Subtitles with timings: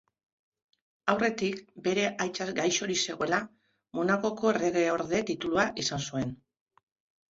[1.13, 3.43] Aurretik, bere aita gaixorik zegoela,
[4.01, 6.39] Monakoko Erregeorde titulua izan zuen.